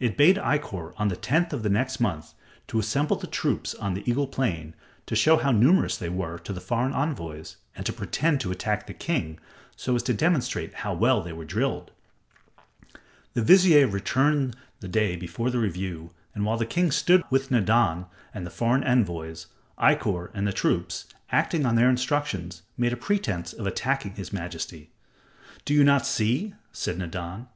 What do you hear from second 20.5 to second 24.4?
troops, acting on their instructions, made a pretense of attacking his